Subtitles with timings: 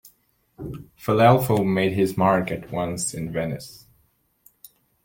[0.97, 3.85] Filelfo made his mark at once in Venice.